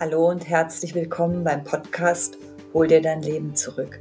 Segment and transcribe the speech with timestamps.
[0.00, 2.36] Hallo und herzlich willkommen beim Podcast
[2.72, 4.00] Hol dir dein Leben zurück.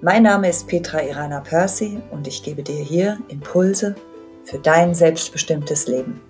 [0.00, 3.94] Mein Name ist Petra Irana Percy und ich gebe dir hier Impulse
[4.44, 6.20] für dein selbstbestimmtes Leben.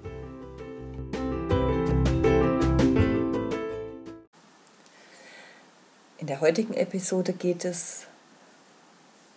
[6.18, 8.06] In der heutigen Episode geht es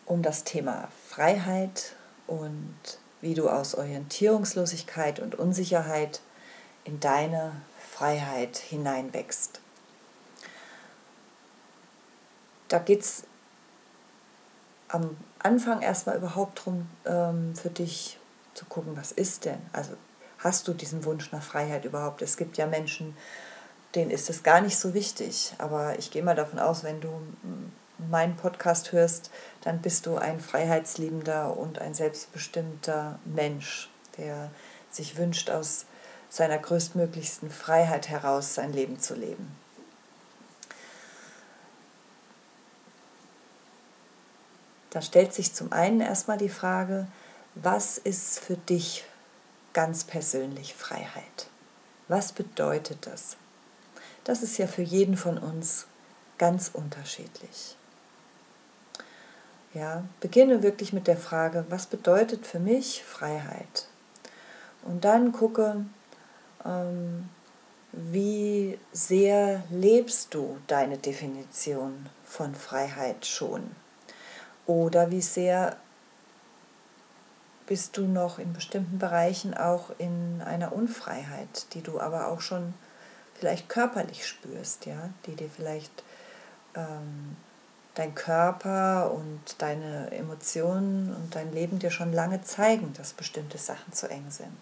[0.06, 1.96] um das Thema Freiheit
[2.28, 2.76] und
[3.22, 6.20] wie du aus Orientierungslosigkeit und Unsicherheit
[6.84, 7.54] in deine
[7.98, 9.60] Freiheit hineinwächst.
[12.68, 13.24] Da geht es
[14.88, 18.20] am Anfang erstmal überhaupt darum, ähm, für dich
[18.54, 19.60] zu gucken, was ist denn?
[19.74, 19.94] Also
[20.38, 22.22] hast du diesen Wunsch nach Freiheit überhaupt?
[22.22, 23.18] Es gibt ja Menschen,
[23.96, 25.56] denen ist es gar nicht so wichtig.
[25.58, 27.10] Aber ich gehe mal davon aus, wenn du
[27.98, 34.52] meinen Podcast hörst, dann bist du ein freiheitsliebender und ein selbstbestimmter Mensch, der
[34.92, 35.88] sich wünscht, aus
[36.30, 39.56] seiner größtmöglichsten Freiheit heraus sein Leben zu leben.
[44.90, 47.08] Da stellt sich zum einen erstmal die Frage,
[47.56, 49.06] was ist für dich
[49.74, 51.48] ganz persönlich Freiheit?
[52.08, 53.38] Was bedeutet das?
[54.24, 55.86] Das ist ja für jeden von uns
[56.38, 57.76] ganz unterschiedlich.
[59.74, 63.88] Ja, beginne wirklich mit der Frage, was bedeutet für mich Freiheit?
[64.84, 65.86] Und dann gucke,
[66.66, 67.30] ähm,
[67.92, 73.72] wie sehr lebst du deine Definition von Freiheit schon?
[74.66, 75.78] Oder wie sehr
[77.66, 82.74] bist du noch in bestimmten Bereichen auch in einer Unfreiheit, die du aber auch schon
[83.36, 86.04] vielleicht körperlich spürst, ja, die dir vielleicht
[86.76, 87.36] ähm,
[87.96, 93.92] dein Körper und deine Emotionen und dein Leben dir schon lange zeigen, dass bestimmte Sachen
[93.94, 94.56] zu eng sind.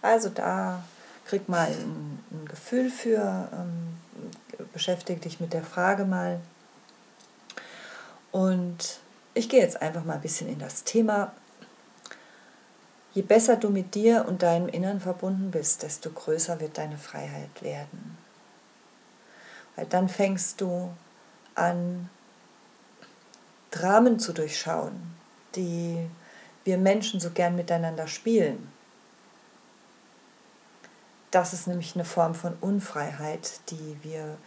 [0.00, 0.84] Also da
[1.26, 3.96] krieg mal ein, ein Gefühl für, ähm,
[4.72, 6.40] beschäftige dich mit der Frage mal.
[8.32, 9.00] Und
[9.34, 11.32] ich gehe jetzt einfach mal ein bisschen in das Thema.
[13.12, 17.62] Je besser du mit dir und deinem Innern verbunden bist, desto größer wird deine Freiheit
[17.62, 18.18] werden.
[19.74, 20.90] Weil dann fängst du
[21.54, 22.10] an,
[23.70, 25.14] Dramen zu durchschauen,
[25.54, 25.98] die
[26.64, 28.68] wir Menschen so gern miteinander spielen.
[31.36, 34.38] Das ist nämlich eine Form von Unfreiheit, die wir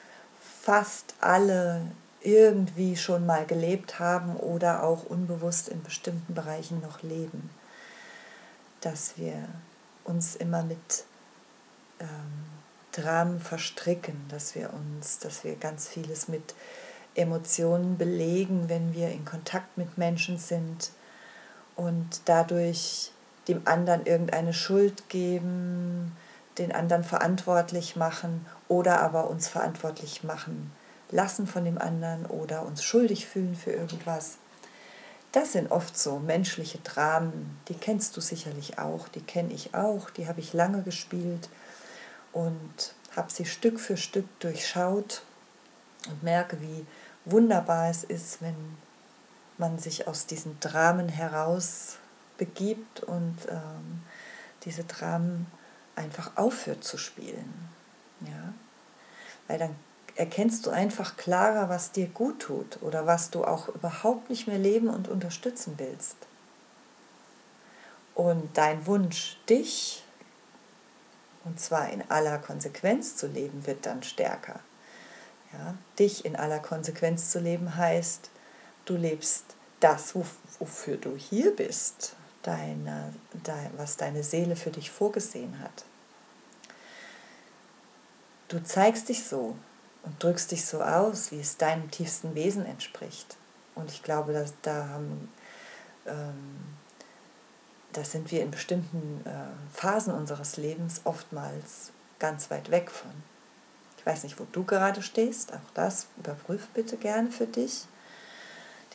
[0.42, 1.84] fast alle
[2.20, 7.52] irgendwie schon mal gelebt haben oder auch unbewusst in bestimmten Bereichen noch leben.
[8.82, 9.36] Dass wir
[10.04, 11.06] uns immer mit
[12.00, 12.08] ähm,
[12.92, 16.56] Dramen verstricken, dass wir uns, dass wir ganz vieles mit
[17.14, 20.90] Emotionen belegen, wenn wir in Kontakt mit Menschen sind
[21.76, 23.12] und dadurch
[23.48, 26.18] dem anderen irgendeine Schuld geben,
[26.60, 30.72] den anderen verantwortlich machen oder aber uns verantwortlich machen
[31.12, 34.38] lassen von dem anderen oder uns schuldig fühlen für irgendwas.
[35.32, 40.10] Das sind oft so menschliche Dramen, die kennst du sicherlich auch, die kenne ich auch,
[40.10, 41.50] die habe ich lange gespielt
[42.32, 45.24] und habe sie Stück für Stück durchschaut
[46.08, 46.86] und merke, wie
[47.26, 48.56] wunderbar es ist, wenn
[49.58, 51.98] man sich aus diesen Dramen heraus
[52.38, 54.02] begibt und ähm,
[54.64, 55.48] diese Dramen
[56.00, 57.70] einfach aufhört zu spielen.
[58.22, 58.54] Ja?
[59.48, 59.76] Weil dann
[60.16, 64.58] erkennst du einfach klarer, was dir gut tut oder was du auch überhaupt nicht mehr
[64.58, 66.18] leben und unterstützen willst.
[68.16, 70.04] Und dein Wunsch, dich,
[71.46, 74.60] und zwar in aller Konsequenz zu leben, wird dann stärker.
[75.54, 78.30] Ja, dich in aller Konsequenz zu leben heißt,
[78.86, 79.46] du lebst
[79.80, 80.14] das,
[80.60, 85.86] wofür du hier bist, deine, dein, was deine Seele für dich vorgesehen hat.
[88.50, 89.56] Du zeigst dich so
[90.04, 93.38] und drückst dich so aus, wie es deinem tiefsten Wesen entspricht.
[93.76, 95.00] Und ich glaube, dass da
[96.06, 96.60] ähm,
[97.94, 99.32] da sind wir in bestimmten äh,
[99.74, 103.12] Phasen unseres Lebens oftmals ganz weit weg von.
[103.98, 107.86] Ich weiß nicht, wo du gerade stehst, auch das überprüf bitte gerne für dich.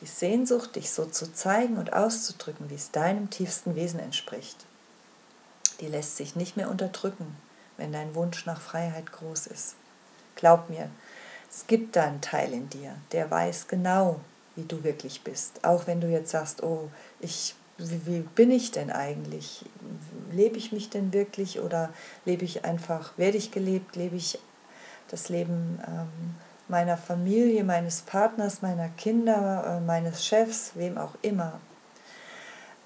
[0.01, 4.65] Die Sehnsucht, dich so zu zeigen und auszudrücken, wie es deinem tiefsten Wesen entspricht,
[5.81, 7.37] die lässt sich nicht mehr unterdrücken,
[7.77, 9.77] wenn dein Wunsch nach Freiheit groß ist.
[10.37, 10.91] Glaub mir,
[11.51, 14.21] es gibt da einen Teil in dir, der weiß genau,
[14.57, 15.65] wie du wirklich bist.
[15.65, 16.89] Auch wenn du jetzt sagst, oh,
[17.21, 19.65] ich, wie, wie bin ich denn eigentlich?
[20.33, 21.91] Lebe ich mich denn wirklich oder
[22.25, 24.39] lebe ich einfach, werde ich gelebt, lebe ich
[25.09, 26.35] das Leben ähm,
[26.69, 31.61] meiner Familie, meines Partners, meiner Kinder, äh, meines Chefs, wem auch immer.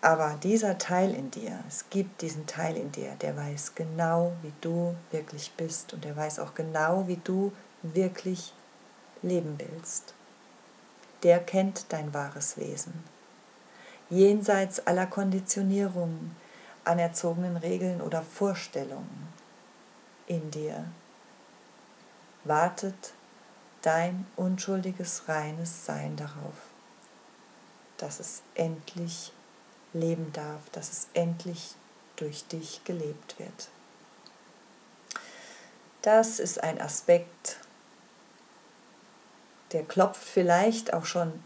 [0.01, 4.53] Aber dieser Teil in dir, es gibt diesen Teil in dir, der weiß genau, wie
[4.61, 7.53] du wirklich bist und der weiß auch genau, wie du
[7.83, 8.53] wirklich
[9.23, 10.15] leben willst.
[11.25, 13.03] Der kennt dein wahres Wesen.
[14.09, 16.37] Jenseits aller Konditionierungen,
[16.85, 19.29] anerzogenen Regeln oder Vorstellungen
[20.27, 20.85] in dir
[22.45, 23.13] wartet
[23.83, 26.55] dein unschuldiges, reines Sein darauf,
[27.97, 29.33] dass es endlich
[29.93, 31.75] leben darf, dass es endlich
[32.17, 33.69] durch dich gelebt wird.
[36.03, 37.59] Das ist ein Aspekt,
[39.73, 41.43] der klopft vielleicht auch schon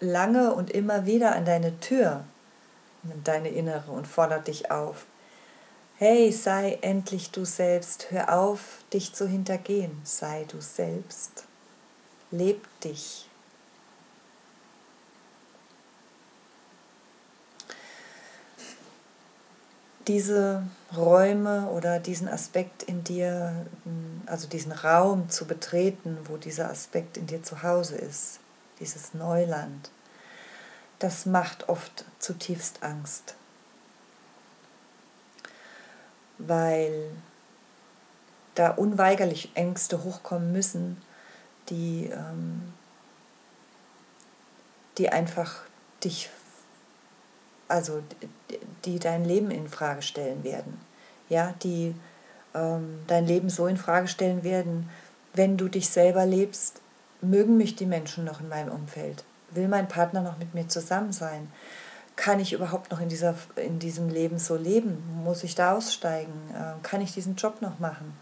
[0.00, 2.24] lange und immer wieder an deine Tür,
[3.04, 5.06] an deine Innere und fordert dich auf.
[5.96, 11.44] Hey, sei endlich du selbst, hör auf, dich zu hintergehen, sei du selbst,
[12.30, 13.27] leb dich.
[20.08, 20.62] Diese
[20.96, 23.66] Räume oder diesen Aspekt in dir,
[24.26, 28.40] also diesen Raum zu betreten, wo dieser Aspekt in dir zu Hause ist,
[28.80, 29.90] dieses Neuland,
[30.98, 33.34] das macht oft zutiefst Angst.
[36.38, 37.10] Weil
[38.54, 41.00] da unweigerlich Ängste hochkommen müssen,
[41.68, 42.72] die, ähm,
[44.96, 45.62] die einfach
[46.02, 46.30] dich,
[47.68, 48.02] also
[48.84, 50.80] die dein Leben in Frage stellen werden,
[51.28, 51.94] ja, die
[52.54, 54.90] ähm, dein Leben so in Frage stellen werden,
[55.34, 56.80] wenn du dich selber lebst,
[57.20, 61.12] mögen mich die Menschen noch in meinem Umfeld, will mein Partner noch mit mir zusammen
[61.12, 61.52] sein,
[62.16, 65.22] kann ich überhaupt noch in, dieser, in diesem Leben so leben?
[65.22, 66.32] Muss ich da aussteigen?
[66.52, 68.12] Äh, kann ich diesen Job noch machen?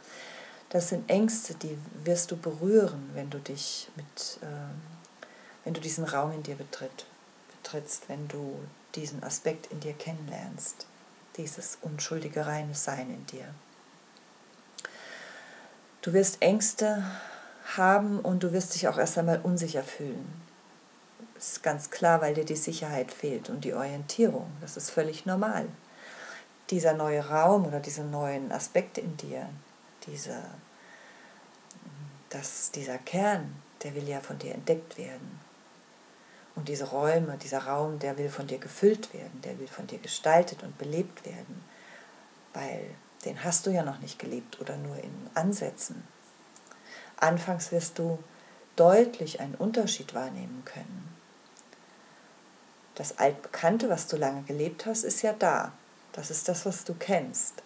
[0.68, 4.46] Das sind Ängste, die wirst du berühren, wenn du dich mit, äh,
[5.64, 7.06] wenn du diesen Raum in dir betritt,
[7.66, 8.60] betrittst, wenn du
[8.94, 10.86] diesen Aspekt in dir kennenlernst,
[11.36, 13.46] dieses unschuldige, reine Sein in dir.
[16.00, 17.04] Du wirst Ängste
[17.76, 20.42] haben und du wirst dich auch erst einmal unsicher fühlen.
[21.34, 24.50] Das ist ganz klar, weil dir die Sicherheit fehlt und die Orientierung.
[24.60, 25.66] Das ist völlig normal.
[26.70, 29.48] Dieser neue Raum oder diese neuen Aspekte in dir,
[30.06, 30.40] diese,
[32.30, 35.45] das, dieser Kern, der will ja von dir entdeckt werden.
[36.56, 39.98] Und diese Räume, dieser Raum, der will von dir gefüllt werden, der will von dir
[39.98, 41.62] gestaltet und belebt werden,
[42.54, 42.82] weil
[43.24, 46.02] den hast du ja noch nicht gelebt oder nur in Ansätzen.
[47.18, 48.18] Anfangs wirst du
[48.74, 51.14] deutlich einen Unterschied wahrnehmen können.
[52.94, 55.72] Das Altbekannte, was du lange gelebt hast, ist ja da.
[56.12, 57.62] Das ist das, was du kennst.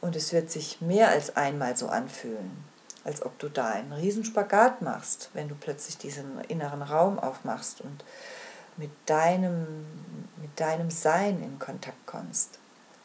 [0.00, 2.64] Und es wird sich mehr als einmal so anfühlen,
[3.04, 8.04] als ob du da einen Riesenspagat machst, wenn du plötzlich diesen inneren Raum aufmachst und
[8.76, 9.84] mit deinem,
[10.40, 12.58] mit deinem Sein in Kontakt kommst.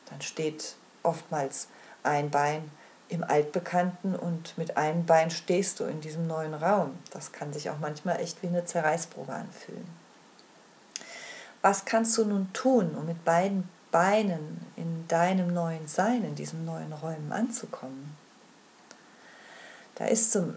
[0.10, 1.68] Dann steht oftmals
[2.04, 2.72] ein Bein
[3.10, 6.98] im Altbekannten und mit einem Bein stehst du in diesem neuen Raum.
[7.12, 9.88] Das kann sich auch manchmal echt wie eine Zerreißprobe anfühlen.
[11.62, 16.66] Was kannst du nun tun, um mit beiden Beinen in deinem neuen Sein, in diesen
[16.66, 18.16] neuen Räumen anzukommen?
[20.00, 20.56] Da ist zum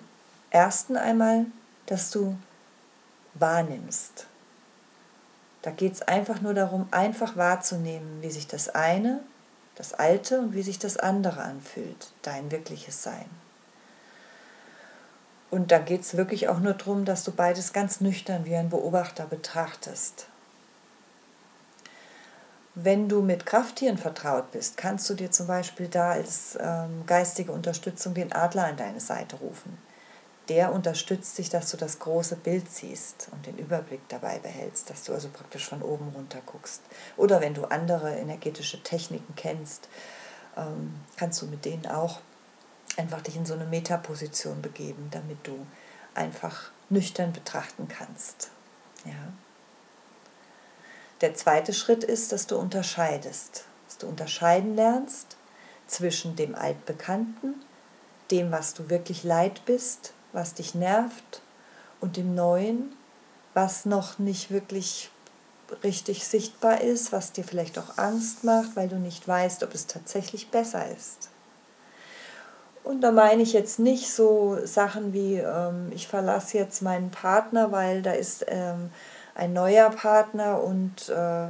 [0.51, 1.47] ersten einmal,
[1.87, 2.37] dass du
[3.35, 4.27] wahrnimmst.
[5.63, 9.21] Da geht es einfach nur darum, einfach wahrzunehmen, wie sich das eine,
[9.75, 13.27] das alte und wie sich das andere anfühlt, dein wirkliches Sein.
[15.51, 18.71] Und da geht es wirklich auch nur darum, dass du beides ganz nüchtern wie ein
[18.71, 20.27] Beobachter betrachtest.
[22.75, 27.53] Wenn du mit Krafttieren vertraut bist, kannst du dir zum Beispiel da als ähm, geistige
[27.53, 29.77] Unterstützung den Adler an deine Seite rufen.
[30.49, 35.05] Der unterstützt dich, dass du das große Bild siehst und den Überblick dabei behältst, dass
[35.05, 36.81] du also praktisch von oben runter guckst.
[37.19, 39.89] Oder wenn du andere energetische Techniken kennst,
[40.57, 42.21] ähm, kannst du mit denen auch
[42.97, 45.67] einfach dich in so eine Metaposition begeben, damit du
[46.15, 48.51] einfach nüchtern betrachten kannst.
[49.05, 49.13] Ja.
[51.23, 55.37] Der zweite Schritt ist, dass du unterscheidest, dass du unterscheiden lernst
[55.87, 57.55] zwischen dem Altbekannten,
[58.33, 61.43] dem, was du wirklich leid bist, was dich nervt,
[62.01, 62.93] und dem Neuen,
[63.55, 65.11] was noch nicht wirklich
[65.85, 69.87] richtig sichtbar ist, was dir vielleicht auch Angst macht, weil du nicht weißt, ob es
[69.87, 71.31] tatsächlich besser ist.
[72.83, 77.71] Und da meine ich jetzt nicht so Sachen wie, ähm, ich verlasse jetzt meinen Partner,
[77.71, 78.91] weil da ist ähm,
[79.35, 81.49] ein neuer Partner und äh,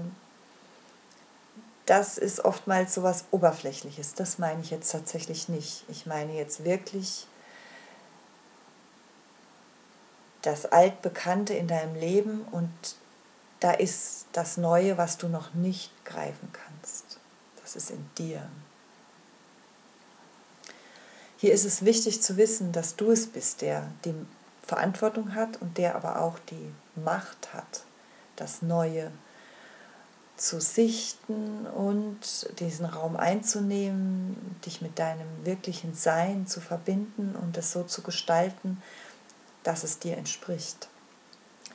[1.86, 4.14] das ist oftmals so was Oberflächliches.
[4.14, 5.84] Das meine ich jetzt tatsächlich nicht.
[5.88, 7.26] Ich meine jetzt wirklich
[10.42, 12.70] das Altbekannte in deinem Leben und
[13.60, 17.18] da ist das Neue, was du noch nicht greifen kannst.
[17.62, 18.48] Das ist in dir.
[21.36, 24.14] Hier ist es wichtig zu wissen, dass du es bist, der die
[24.66, 27.84] Verantwortung hat und der aber auch die Macht hat,
[28.36, 29.10] das Neue
[30.36, 32.18] zu sichten und
[32.58, 38.82] diesen Raum einzunehmen, dich mit deinem wirklichen Sein zu verbinden und es so zu gestalten,
[39.62, 40.88] dass es dir entspricht.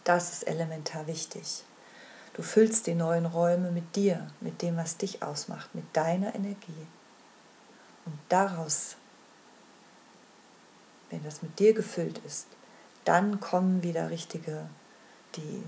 [0.04, 1.64] Das ist elementar wichtig.
[2.34, 6.88] Du füllst die neuen Räume mit dir, mit dem, was dich ausmacht, mit deiner Energie.
[8.06, 8.96] Und daraus,
[11.10, 12.48] wenn das mit dir gefüllt ist,
[13.06, 14.70] dann kommen wieder richtige,
[15.36, 15.64] die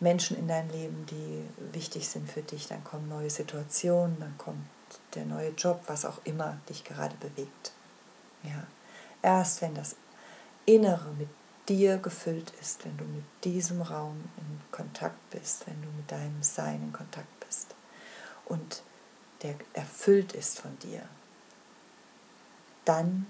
[0.00, 2.68] Menschen in dein Leben, die wichtig sind für dich.
[2.68, 4.66] Dann kommen neue Situationen, dann kommt
[5.14, 7.72] der neue Job, was auch immer dich gerade bewegt.
[8.42, 8.66] Ja.
[9.22, 9.96] Erst wenn das
[10.64, 11.28] Innere mit
[11.68, 16.42] dir gefüllt ist, wenn du mit diesem Raum in Kontakt bist, wenn du mit deinem
[16.42, 17.74] Sein in Kontakt bist
[18.46, 18.82] und
[19.42, 21.02] der erfüllt ist von dir,
[22.84, 23.26] dann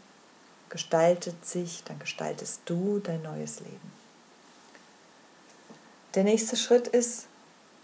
[0.69, 4.00] gestaltet sich, dann gestaltest du dein neues Leben.
[6.15, 7.27] Der nächste Schritt ist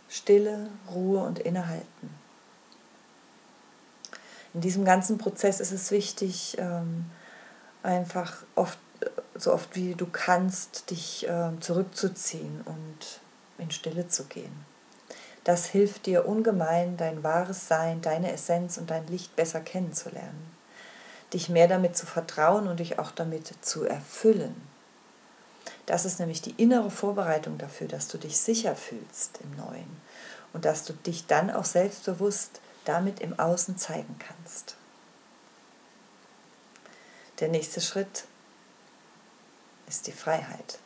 [0.09, 2.11] Stille, Ruhe und Innehalten.
[4.54, 7.06] In diesem ganzen Prozess ist es wichtig, ähm,
[7.83, 8.78] einfach oft,
[9.35, 13.21] so oft wie du kannst, dich ähm, zurückzuziehen und
[13.59, 14.64] in Stille zu gehen.
[15.45, 20.56] Das hilft dir ungemein, dein wahres Sein, deine Essenz und dein Licht besser kennenzulernen
[21.33, 24.54] dich mehr damit zu vertrauen und dich auch damit zu erfüllen.
[25.87, 29.97] Das ist nämlich die innere Vorbereitung dafür, dass du dich sicher fühlst im Neuen
[30.52, 34.76] und dass du dich dann auch selbstbewusst damit im Außen zeigen kannst.
[37.38, 38.25] Der nächste Schritt
[39.88, 40.78] ist die Freiheit.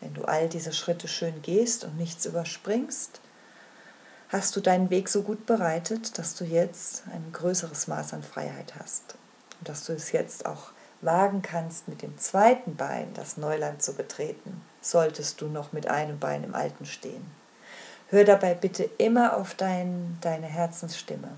[0.00, 3.20] Wenn du all diese Schritte schön gehst und nichts überspringst,
[4.28, 8.74] hast du deinen Weg so gut bereitet, dass du jetzt ein größeres Maß an Freiheit
[8.78, 9.16] hast.
[9.58, 13.94] Und dass du es jetzt auch wagen kannst, mit dem zweiten Bein das Neuland zu
[13.94, 17.30] betreten, solltest du noch mit einem Bein im alten stehen.
[18.08, 21.30] Hör dabei bitte immer auf dein, deine Herzensstimme.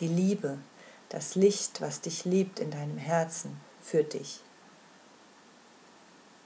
[0.00, 0.58] Die Liebe,
[1.08, 4.40] das Licht, was dich liebt in deinem Herzen, führt dich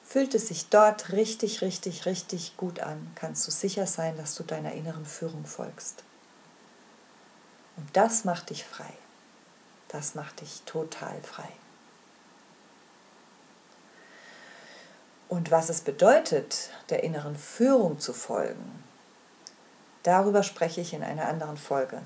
[0.09, 4.43] Fühlt es sich dort richtig, richtig, richtig gut an, kannst du sicher sein, dass du
[4.43, 6.03] deiner inneren Führung folgst.
[7.77, 8.91] Und das macht dich frei.
[9.89, 11.51] Das macht dich total frei.
[15.29, 18.83] Und was es bedeutet, der inneren Führung zu folgen,
[20.03, 22.01] darüber spreche ich in einer anderen Folge.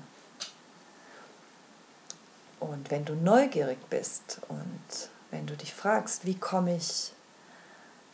[2.59, 7.13] Und wenn du neugierig bist und wenn du dich fragst, wie komme ich